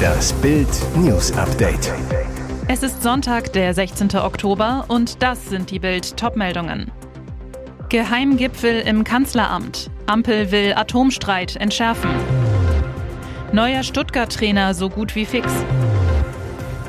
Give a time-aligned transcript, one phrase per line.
[0.00, 1.92] Das Bild News Update.
[2.68, 4.16] Es ist Sonntag, der 16.
[4.16, 6.90] Oktober und das sind die Bild Topmeldungen.
[7.88, 9.90] Geheimgipfel im Kanzleramt.
[10.06, 12.10] Ampel will Atomstreit entschärfen.
[13.52, 15.52] Neuer Stuttgart-Trainer so gut wie fix.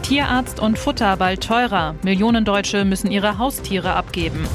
[0.04, 1.96] Tierarzt und Futter bald teurer.
[2.04, 4.48] Millionen Deutsche müssen ihre Haustiere abgeben.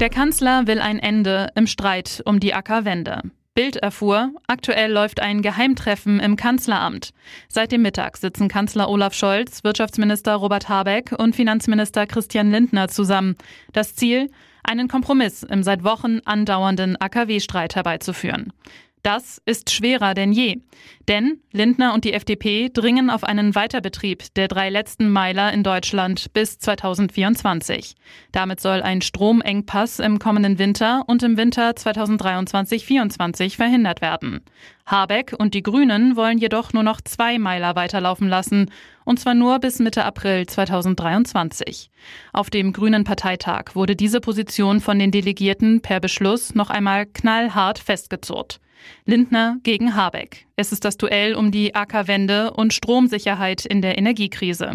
[0.00, 3.22] Der Kanzler will ein Ende im Streit um die Ackerwende.
[3.60, 7.10] Bild erfuhr, aktuell läuft ein Geheimtreffen im Kanzleramt.
[7.46, 13.36] Seit dem Mittag sitzen Kanzler Olaf Scholz, Wirtschaftsminister Robert Habeck und Finanzminister Christian Lindner zusammen.
[13.74, 14.30] Das Ziel?
[14.64, 18.54] Einen Kompromiss im seit Wochen andauernden AKW-Streit herbeizuführen.
[19.02, 20.58] Das ist schwerer denn je.
[21.08, 26.32] Denn Lindner und die FDP dringen auf einen Weiterbetrieb der drei letzten Meiler in Deutschland
[26.34, 27.94] bis 2024.
[28.30, 34.42] Damit soll ein Stromengpass im kommenden Winter und im Winter 2023-24 verhindert werden.
[34.84, 38.70] Habeck und die Grünen wollen jedoch nur noch zwei Meiler weiterlaufen lassen,
[39.04, 41.90] und zwar nur bis Mitte April 2023.
[42.32, 47.78] Auf dem Grünen Parteitag wurde diese Position von den Delegierten per Beschluss noch einmal knallhart
[47.78, 48.60] festgezurrt.
[49.04, 50.46] Lindner gegen Habeck.
[50.56, 54.74] Es ist das Duell um die Ackerwende und Stromsicherheit in der Energiekrise.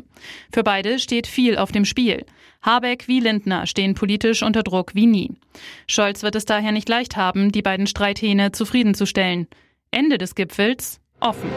[0.51, 2.25] Für beide steht viel auf dem Spiel.
[2.61, 5.31] Habeck wie Lindner stehen politisch unter Druck wie nie.
[5.87, 9.47] Scholz wird es daher nicht leicht haben, die beiden Streithähne zufriedenzustellen.
[9.91, 11.49] Ende des Gipfels offen.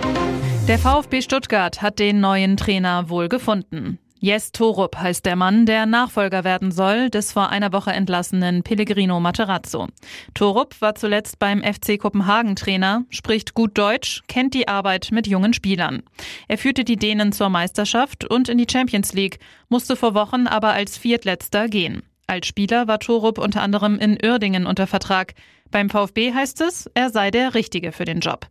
[0.69, 3.99] Der VfB Stuttgart hat den neuen Trainer wohl gefunden.
[4.21, 9.21] Jes Torup heißt der Mann, der Nachfolger werden soll des vor einer Woche entlassenen Pellegrino
[9.21, 9.87] Materazzo.
[10.35, 15.53] Torup war zuletzt beim FC Kopenhagen Trainer, spricht gut Deutsch, kennt die Arbeit mit jungen
[15.53, 16.03] Spielern.
[16.49, 20.71] Er führte die Dänen zur Meisterschaft und in die Champions League, musste vor Wochen aber
[20.73, 22.03] als Viertletzter gehen.
[22.27, 25.35] Als Spieler war Torup unter anderem in Uerdingen unter Vertrag.
[25.71, 28.47] Beim VfB heißt es, er sei der Richtige für den Job.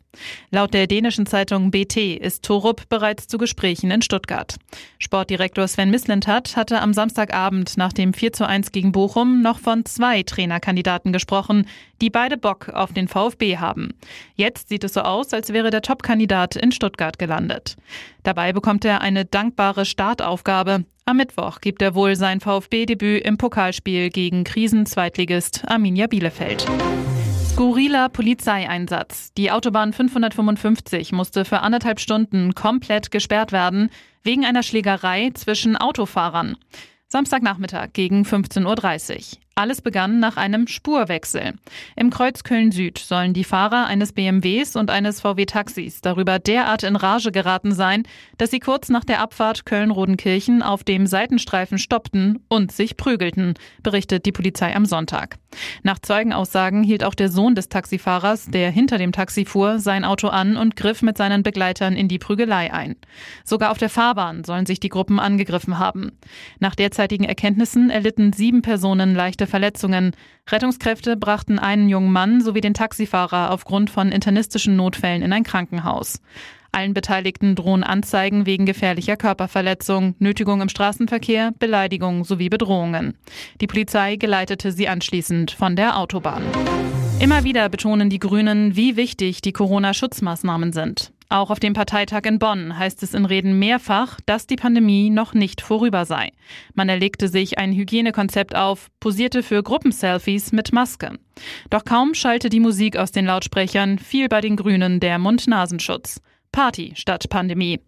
[0.51, 4.55] Laut der dänischen Zeitung BT ist Torup bereits zu Gesprächen in Stuttgart.
[4.99, 9.85] Sportdirektor Sven Mislintat hatte am Samstagabend nach dem 4 zu 1 gegen Bochum noch von
[9.85, 11.67] zwei Trainerkandidaten gesprochen,
[12.01, 13.94] die beide Bock auf den VfB haben.
[14.35, 17.75] Jetzt sieht es so aus, als wäre der Top-Kandidat in Stuttgart gelandet.
[18.23, 20.85] Dabei bekommt er eine dankbare Startaufgabe.
[21.06, 26.66] Am Mittwoch gibt er wohl sein VfB-Debüt im Pokalspiel gegen Krisenzweitligist Arminia Bielefeld.
[27.57, 29.34] Skurriler Polizeieinsatz.
[29.34, 33.90] Die Autobahn 555 musste für anderthalb Stunden komplett gesperrt werden,
[34.22, 36.57] wegen einer Schlägerei zwischen Autofahrern.
[37.07, 39.47] Samstagnachmittag gegen 15.30 Uhr.
[39.57, 41.53] Alles begann nach einem Spurwechsel.
[41.95, 47.31] Im Kreuz Köln-Süd sollen die Fahrer eines BMWs und eines VW-Taxis darüber derart in Rage
[47.31, 48.03] geraten sein,
[48.38, 54.28] dass sie kurz nach der Abfahrt Köln-Rodenkirchen auf dem Seitenstreifen stoppten und sich prügelten, berichtet
[54.28, 55.40] die Polizei am Sonntag.
[55.81, 60.28] Nach Zeugenaussagen hielt auch der Sohn des Taxifahrers, der hinter dem Taxi fuhr, sein Auto
[60.28, 62.95] an und griff mit seinen Begleitern in die Prügelei ein.
[63.44, 66.12] Sogar auf der Fahrbahn sollen sich die Gruppen angegriffen haben.
[66.59, 70.12] Nach derzeitigen Erkenntnissen erlitten sieben Personen leichte Verletzungen.
[70.50, 76.22] Rettungskräfte brachten einen jungen Mann sowie den Taxifahrer aufgrund von internistischen Notfällen in ein Krankenhaus.
[76.72, 83.16] Allen Beteiligten drohen Anzeigen wegen gefährlicher Körperverletzung, Nötigung im Straßenverkehr, Beleidigung sowie Bedrohungen.
[83.62, 86.44] Die Polizei geleitete sie anschließend von der Autobahn.
[87.19, 91.13] Immer wieder betonen die Grünen, wie wichtig die Corona-Schutzmaßnahmen sind.
[91.29, 95.33] Auch auf dem Parteitag in Bonn heißt es in Reden mehrfach, dass die Pandemie noch
[95.33, 96.31] nicht vorüber sei.
[96.73, 101.19] Man erlegte sich ein Hygienekonzept auf, posierte für Gruppenselfies mit Maske.
[101.69, 106.21] Doch kaum schallte die Musik aus den Lautsprechern, fiel bei den Grünen der Mund-Nasenschutz.
[106.53, 107.81] Party statt Pandemie.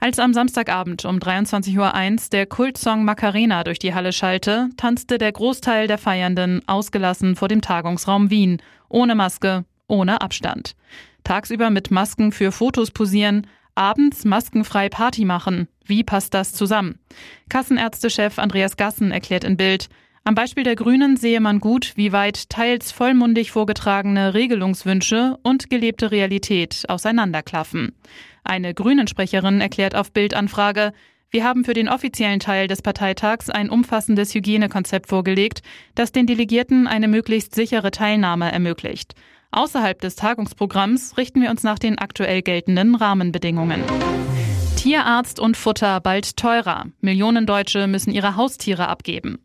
[0.00, 5.32] Als am Samstagabend um 23.01 Uhr der Kultsong Macarena durch die Halle schallte, tanzte der
[5.32, 10.74] Großteil der Feiernden ausgelassen vor dem Tagungsraum Wien, ohne Maske, ohne Abstand.
[11.24, 15.68] Tagsüber mit Masken für Fotos posieren, abends maskenfrei Party machen.
[15.84, 16.98] Wie passt das zusammen?
[17.48, 19.88] Kassenärztechef Andreas Gassen erklärt in Bild,
[20.28, 26.10] am Beispiel der Grünen sehe man gut, wie weit teils vollmundig vorgetragene Regelungswünsche und gelebte
[26.10, 27.94] Realität auseinanderklaffen.
[28.44, 30.92] Eine Grünen-Sprecherin erklärt auf Bildanfrage,
[31.30, 35.62] wir haben für den offiziellen Teil des Parteitags ein umfassendes Hygienekonzept vorgelegt,
[35.94, 39.14] das den Delegierten eine möglichst sichere Teilnahme ermöglicht.
[39.50, 43.82] Außerhalb des Tagungsprogramms richten wir uns nach den aktuell geltenden Rahmenbedingungen.
[44.76, 46.86] Tierarzt und Futter bald teurer.
[47.00, 49.38] Millionen Deutsche müssen ihre Haustiere abgeben.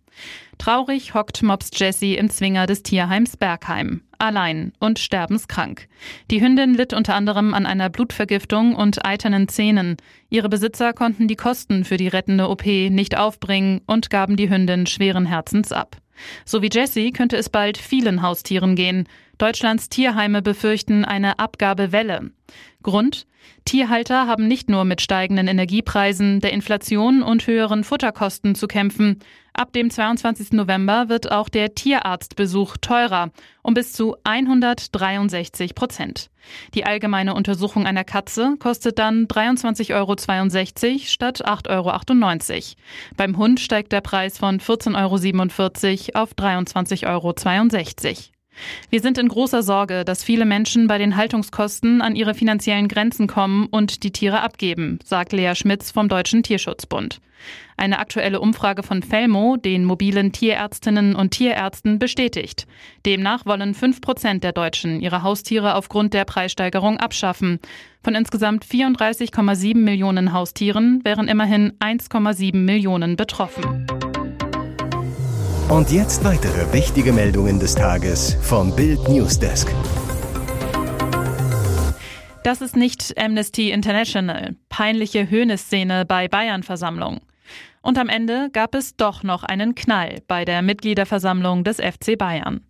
[0.58, 4.02] Traurig hockt Mops Jessie im Zwinger des Tierheims Bergheim.
[4.20, 5.88] Allein und sterbenskrank.
[6.30, 9.98] Die Hündin litt unter anderem an einer Blutvergiftung und eiternen Zähnen.
[10.30, 14.86] Ihre Besitzer konnten die Kosten für die rettende OP nicht aufbringen und gaben die Hündin
[14.86, 15.98] schweren Herzens ab.
[16.46, 19.08] So wie Jessie könnte es bald vielen Haustieren gehen.
[19.38, 22.32] Deutschlands Tierheime befürchten eine Abgabewelle.
[22.84, 23.26] Grund?
[23.66, 29.20] Tierhalter haben nicht nur mit steigenden Energiepreisen, der Inflation und höheren Futterkosten zu kämpfen.
[29.54, 30.52] Ab dem 22.
[30.52, 33.32] November wird auch der Tierarztbesuch teurer,
[33.62, 36.30] um bis zu 163 Prozent.
[36.74, 40.16] Die allgemeine Untersuchung einer Katze kostet dann 23,62 Euro
[41.06, 42.62] statt 8,98 Euro.
[43.16, 47.34] Beim Hund steigt der Preis von 14,47 Euro auf 23,62 Euro.
[48.90, 53.28] Wir sind in großer Sorge, dass viele Menschen bei den Haltungskosten an ihre finanziellen Grenzen
[53.28, 57.20] kommen und die Tiere abgeben, sagt Lea Schmitz vom Deutschen Tierschutzbund.
[57.76, 62.68] Eine aktuelle Umfrage von Felmo, den mobilen Tierärztinnen und Tierärzten, bestätigt.
[63.06, 67.60] Demnach wollen fünf Prozent der Deutschen ihre Haustiere aufgrund der Preissteigerung abschaffen.
[68.04, 73.88] Von insgesamt 34,7 Millionen Haustieren wären immerhin 1,7 Millionen betroffen.
[75.70, 79.74] Und jetzt weitere wichtige Meldungen des Tages vom Bild Newsdesk.
[82.44, 84.56] Das ist nicht Amnesty International.
[84.70, 87.22] Peinliche Höhnesszene bei Bayern-Versammlung.
[87.84, 92.62] Und am Ende gab es doch noch einen Knall bei der Mitgliederversammlung des FC Bayern.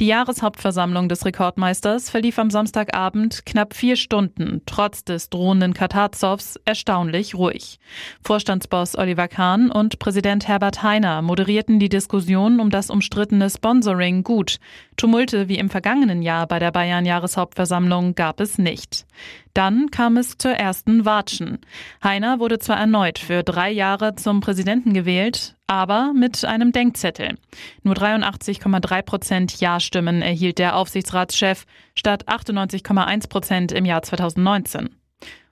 [0.00, 7.36] Die Jahreshauptversammlung des Rekordmeisters verlief am Samstagabend knapp vier Stunden, trotz des drohenden Katarzows, erstaunlich
[7.36, 7.78] ruhig.
[8.24, 14.58] Vorstandsboss Oliver Kahn und Präsident Herbert Heiner moderierten die Diskussion um das umstrittene Sponsoring gut.
[14.96, 19.06] Tumulte wie im vergangenen Jahr bei der Bayern-Jahreshauptversammlung gab es nicht.
[19.52, 21.58] Dann kam es zur ersten Watschen.
[22.02, 27.36] Heiner wurde zwar erneut für drei Jahre zum Präsidenten gewählt, aber mit einem Denkzettel.
[27.82, 34.90] Nur 83,3 Prozent Ja-Stimmen erhielt der Aufsichtsratschef statt 98,1 Prozent im Jahr 2019.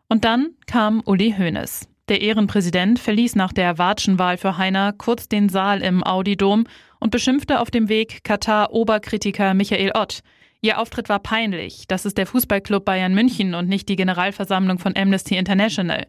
[0.08, 1.88] Und dann kam Uli Hoeneß.
[2.08, 6.66] Der Ehrenpräsident verließ nach der Watschenwahl für Heiner kurz den Saal im Audidom
[7.04, 10.20] und beschimpfte auf dem Weg Katar-Oberkritiker Michael Ott.
[10.62, 11.84] Ihr Auftritt war peinlich.
[11.86, 16.06] Das ist der Fußballclub Bayern München und nicht die Generalversammlung von Amnesty International.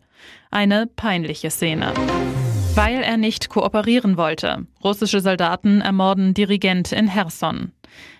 [0.51, 1.93] Eine peinliche Szene.
[2.75, 4.67] Weil er nicht kooperieren wollte.
[4.85, 7.73] Russische Soldaten ermorden Dirigent in Herson.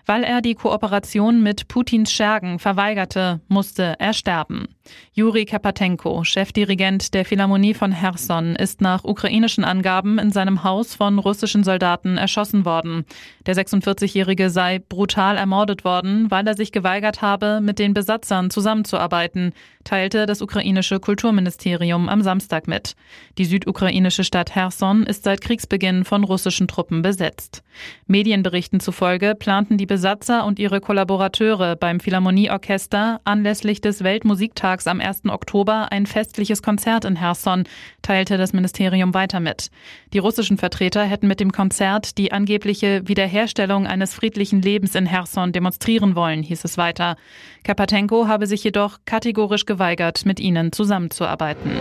[0.06, 4.68] Weil er die Kooperation mit Putins Schergen verweigerte, musste er sterben.
[5.14, 11.18] Juri Kapatenko, Chefdirigent der Philharmonie von Herson, ist nach ukrainischen Angaben in seinem Haus von
[11.18, 13.06] russischen Soldaten erschossen worden.
[13.46, 19.54] Der 46-Jährige sei brutal ermordet worden, weil er sich geweigert habe, mit den Besatzern zusammenzuarbeiten,
[19.84, 22.96] teilte das ukrainische Kulturministerium am Samstag mit.
[23.38, 27.64] Die südukrainische Stadt Herson ist seit Kriegsbeginn von russischen Truppen besetzt.
[28.08, 35.22] Medienberichten zufolge planten die Besatzer und ihre Kollaborateure beim Philharmonieorchester anlässlich des Weltmusiktags am 1.
[35.30, 37.64] Oktober ein festliches Konzert in Herson,
[38.02, 39.70] teilte das Ministerium weiter mit.
[40.12, 45.54] Die russischen Vertreter hätten mit dem Konzert die angebliche Wiederherstellung eines friedlichen Lebens in Herson
[45.54, 47.16] demonstrieren wollen, hieß es weiter.
[47.64, 51.72] Kapatenko habe sich jedoch kategorisch geweigert, mit ihnen zusammenzuarbeiten.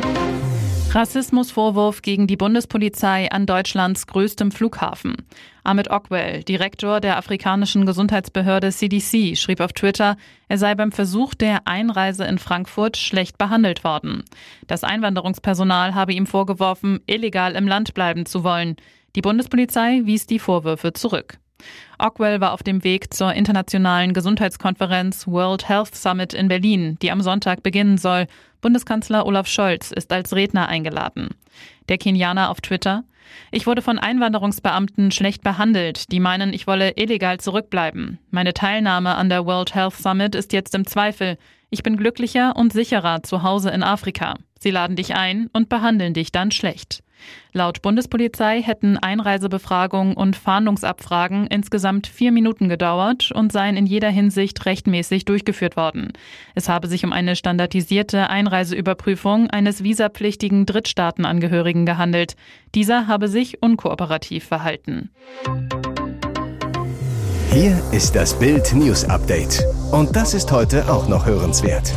[0.93, 5.17] Rassismusvorwurf gegen die Bundespolizei an Deutschlands größtem Flughafen.
[5.64, 11.66] Ahmed Ockwell, Direktor der afrikanischen Gesundheitsbehörde CDC, schrieb auf Twitter, er sei beim Versuch der
[11.66, 14.25] Einreise in Frankfurt schlecht behandelt worden.
[14.66, 18.76] Das Einwanderungspersonal habe ihm vorgeworfen, illegal im Land bleiben zu wollen.
[19.16, 21.38] Die Bundespolizei wies die Vorwürfe zurück.
[21.99, 27.22] Ockwell war auf dem Weg zur internationalen Gesundheitskonferenz World Health Summit in Berlin, die am
[27.22, 28.27] Sonntag beginnen soll.
[28.60, 31.31] Bundeskanzler Olaf Scholz ist als Redner eingeladen.
[31.89, 33.05] Der Kenianer auf Twitter.
[33.50, 38.19] Ich wurde von Einwanderungsbeamten schlecht behandelt, die meinen, ich wolle illegal zurückbleiben.
[38.31, 41.38] Meine Teilnahme an der World Health Summit ist jetzt im Zweifel.
[41.70, 44.34] Ich bin glücklicher und sicherer zu Hause in Afrika.
[44.58, 47.04] Sie laden dich ein und behandeln dich dann schlecht.
[47.53, 54.65] Laut Bundespolizei hätten Einreisebefragung und Fahndungsabfragen insgesamt vier Minuten gedauert und seien in jeder Hinsicht
[54.67, 56.13] rechtmäßig durchgeführt worden.
[56.55, 62.35] Es habe sich um eine standardisierte Einreiseüberprüfung eines visapflichtigen Drittstaatenangehörigen gehandelt.
[62.75, 65.11] Dieser habe sich unkooperativ verhalten.
[67.53, 69.65] Hier ist das Bild News Update.
[69.93, 71.94] Und das ist heute auch noch hörenswert.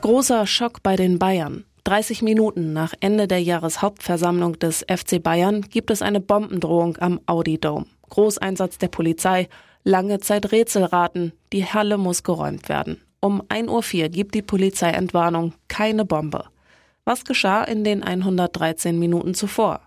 [0.00, 1.64] Großer Schock bei den Bayern.
[1.84, 7.58] 30 Minuten nach Ende der Jahreshauptversammlung des FC Bayern gibt es eine Bombendrohung am Audi
[7.58, 7.84] Dome.
[8.08, 9.48] Großeinsatz der Polizei,
[9.82, 13.02] lange Zeit Rätselraten, die Halle muss geräumt werden.
[13.20, 16.46] Um 1.04 Uhr gibt die Polizei Entwarnung, keine Bombe.
[17.04, 19.82] Was geschah in den 113 Minuten zuvor?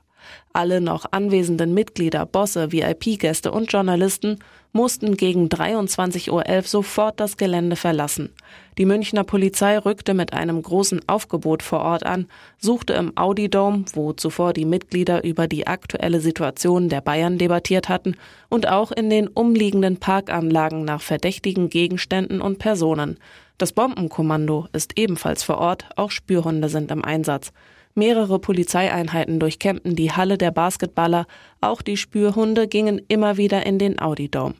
[0.54, 4.38] Alle noch anwesenden Mitglieder, Bosse, VIP-Gäste und Journalisten
[4.72, 8.30] mussten gegen 23.11 Uhr sofort das Gelände verlassen.
[8.78, 12.28] Die Münchner Polizei rückte mit einem großen Aufgebot vor Ort an,
[12.60, 17.90] suchte im Audi Dome, wo zuvor die Mitglieder über die aktuelle Situation der Bayern debattiert
[17.90, 18.16] hatten,
[18.50, 23.18] und auch in den umliegenden Parkanlagen nach verdächtigen Gegenständen und Personen.
[23.58, 27.52] Das Bombenkommando ist ebenfalls vor Ort, auch Spürhunde sind im Einsatz.
[27.98, 31.26] Mehrere Polizeieinheiten durchkämmten die Halle der Basketballer,
[31.62, 34.54] auch die Spürhunde gingen immer wieder in den Audi Dome.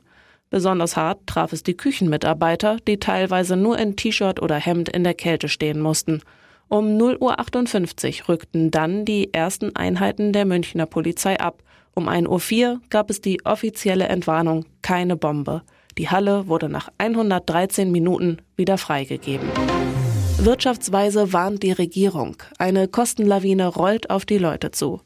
[0.50, 5.14] Besonders hart traf es die Küchenmitarbeiter, die teilweise nur in T-Shirt oder Hemd in der
[5.14, 6.24] Kälte stehen mussten.
[6.68, 11.62] Um 0.58 Uhr rückten dann die ersten Einheiten der Münchner Polizei ab.
[11.94, 15.62] Um 1.04 Uhr gab es die offizielle Entwarnung keine Bombe.
[16.00, 19.48] Die Halle wurde nach 113 Minuten wieder freigegeben.
[20.40, 22.38] Wirtschaftsweise warnt die Regierung.
[22.60, 25.02] Eine Kostenlawine rollt auf die Leute zu.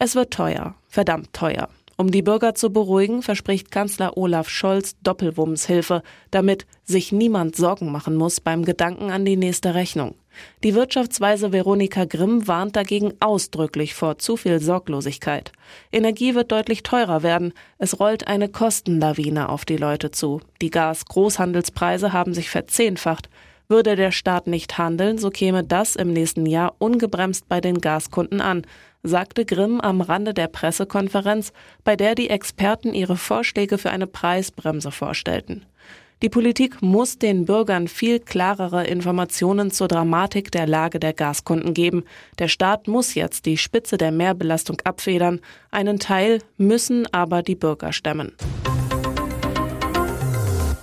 [0.00, 1.68] Es wird teuer, verdammt teuer.
[1.96, 6.02] Um die Bürger zu beruhigen, verspricht Kanzler Olaf Scholz Doppelwumms-Hilfe,
[6.32, 10.16] damit sich niemand Sorgen machen muss beim Gedanken an die nächste Rechnung.
[10.64, 15.52] Die Wirtschaftsweise Veronika Grimm warnt dagegen ausdrücklich vor zu viel Sorglosigkeit.
[15.92, 17.52] Energie wird deutlich teurer werden.
[17.78, 20.40] Es rollt eine Kostenlawine auf die Leute zu.
[20.60, 23.28] Die Gas-Großhandelspreise haben sich verzehnfacht.
[23.68, 28.40] Würde der Staat nicht handeln, so käme das im nächsten Jahr ungebremst bei den Gaskunden
[28.40, 28.66] an,
[29.02, 31.52] sagte Grimm am Rande der Pressekonferenz,
[31.82, 35.64] bei der die Experten ihre Vorschläge für eine Preisbremse vorstellten.
[36.22, 42.04] Die Politik muss den Bürgern viel klarere Informationen zur Dramatik der Lage der Gaskunden geben.
[42.38, 45.40] Der Staat muss jetzt die Spitze der Mehrbelastung abfedern.
[45.70, 48.32] Einen Teil müssen aber die Bürger stemmen.